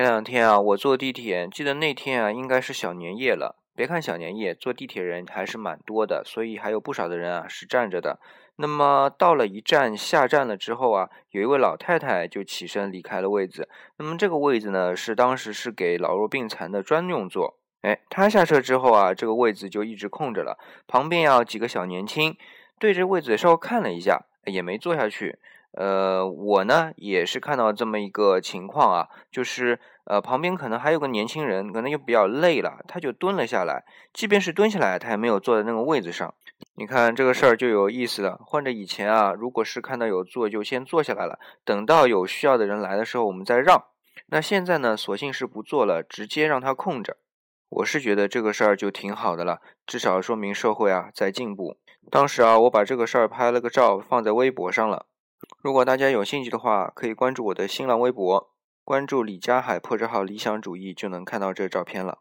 [0.00, 3.56] 前两天啊，我坐地铁，记得那天啊，应该是小年夜了。
[3.76, 8.18] 别看小年夜，坐地铁人还是蛮多的，所以还有不少的人啊是站着的。
[8.56, 13.68] 那么到了一站下站了之后啊，有一位老太太就起身离开了位子。
[13.98, 17.58] 那么这个位子呢，是当时是给老弱病残的专用座。
[17.82, 20.58] 哎，她下车之后啊，这个位子就一直空着了。
[20.86, 22.34] 旁边啊几个小年轻
[22.78, 25.38] 对着位子稍微看了一下，也没坐下去。
[25.72, 33.84] 呃，我呢也是看到这么一个情况啊，就是呃旁边可能还有个年轻人，可能又比较累了，他就蹲了下来。
[34.12, 36.34] 即便是蹲下来，他也没有坐在那个位子上。
[36.74, 38.40] 你看这个事儿就有意思了。
[38.44, 43.84] 换着以前啊，如果是看到有座就先坐下来了，等到有需要的人来的时候我们再让。
[44.26, 47.16] 那现在呢，索性是不坐了，直接让他空着。
[47.70, 51.76] 我是觉得这个事儿就挺好的了，至少说明社会啊在进步。
[52.10, 55.06] 当时啊，我把这个事儿拍了个照，放在微博上了。
[55.62, 58.50] 如果大家有兴趣的话，可以关注我的新浪微博，
[58.84, 62.20] 关注李佳海破折号理想主义，就能看到这照片了。